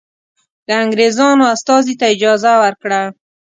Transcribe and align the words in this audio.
د 0.67 0.69
انګرېزانو 0.83 1.43
استازي 1.55 1.93
ته 1.99 2.05
اجازه 2.13 2.53
ورکړه. 2.63 3.01